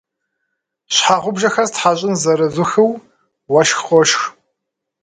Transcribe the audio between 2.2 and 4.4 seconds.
зэрызухыу, уэшх къошх.